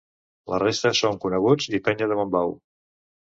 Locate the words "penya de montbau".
1.89-2.57